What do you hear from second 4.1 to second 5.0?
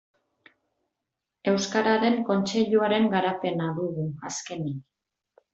azkenik.